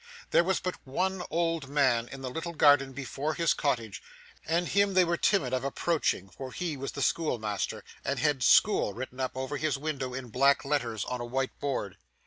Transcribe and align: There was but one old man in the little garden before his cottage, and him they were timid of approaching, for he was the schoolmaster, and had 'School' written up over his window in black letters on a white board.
There 0.31 0.43
was 0.43 0.59
but 0.59 0.77
one 0.83 1.21
old 1.29 1.69
man 1.69 2.07
in 2.07 2.21
the 2.21 2.29
little 2.31 2.53
garden 2.53 2.91
before 2.91 3.35
his 3.35 3.53
cottage, 3.53 4.01
and 4.47 4.67
him 4.67 4.95
they 4.95 5.05
were 5.05 5.15
timid 5.15 5.53
of 5.53 5.63
approaching, 5.63 6.27
for 6.27 6.51
he 6.51 6.75
was 6.75 6.93
the 6.93 7.03
schoolmaster, 7.03 7.83
and 8.03 8.17
had 8.17 8.41
'School' 8.41 8.95
written 8.95 9.19
up 9.19 9.37
over 9.37 9.57
his 9.57 9.77
window 9.77 10.11
in 10.15 10.29
black 10.29 10.65
letters 10.65 11.05
on 11.05 11.21
a 11.21 11.23
white 11.25 11.51
board. 11.59 11.97